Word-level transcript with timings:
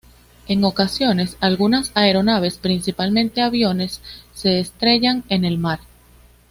En 0.47 0.63
ocasiones 0.63 1.37
algunas 1.41 1.91
aeronaves, 1.93 2.57
principalmente 2.57 3.43
aviones, 3.43 4.01
se 4.33 4.59
estrellan 4.59 5.23
en 5.29 5.45
el 5.45 5.59
mar. 5.59 5.81